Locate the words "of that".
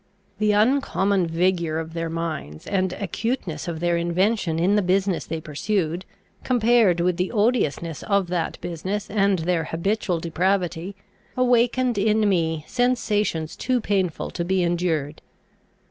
8.01-8.59